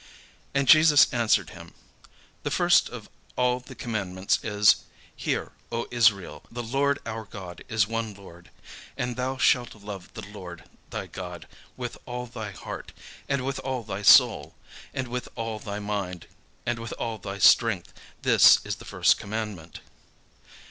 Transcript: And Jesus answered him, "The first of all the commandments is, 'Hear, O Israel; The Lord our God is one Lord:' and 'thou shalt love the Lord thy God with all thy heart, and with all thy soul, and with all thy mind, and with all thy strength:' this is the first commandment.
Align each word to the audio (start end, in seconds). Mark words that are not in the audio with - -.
And 0.55 0.67
Jesus 0.67 1.13
answered 1.13 1.51
him, 1.51 1.75
"The 2.41 2.49
first 2.49 2.89
of 2.89 3.07
all 3.35 3.59
the 3.59 3.75
commandments 3.75 4.39
is, 4.41 4.77
'Hear, 5.15 5.51
O 5.71 5.87
Israel; 5.91 6.41
The 6.49 6.63
Lord 6.63 6.97
our 7.05 7.23
God 7.23 7.63
is 7.69 7.85
one 7.87 8.15
Lord:' 8.15 8.49
and 8.97 9.15
'thou 9.15 9.37
shalt 9.37 9.75
love 9.75 10.11
the 10.15 10.23
Lord 10.25 10.63
thy 10.89 11.05
God 11.05 11.47
with 11.77 11.99
all 12.07 12.25
thy 12.25 12.49
heart, 12.49 12.93
and 13.29 13.45
with 13.45 13.59
all 13.59 13.83
thy 13.83 14.01
soul, 14.01 14.55
and 14.91 15.07
with 15.07 15.29
all 15.35 15.59
thy 15.59 15.77
mind, 15.77 16.25
and 16.65 16.79
with 16.79 16.93
all 16.93 17.19
thy 17.19 17.37
strength:' 17.37 17.93
this 18.23 18.57
is 18.65 18.77
the 18.77 18.85
first 18.85 19.19
commandment. 19.19 19.81